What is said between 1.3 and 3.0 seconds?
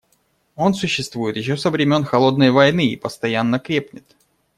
еще со времен «холодной войны» и